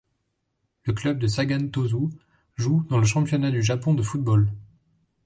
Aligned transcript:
Le 0.85 0.93
club 0.93 1.19
de 1.19 1.27
Sagan 1.27 1.67
Tosu 1.67 2.09
joue 2.55 2.83
dans 2.89 2.97
le 2.97 3.05
Championnat 3.05 3.51
du 3.51 3.61
Japon 3.61 3.93
de 3.93 4.01
football. 4.01 4.51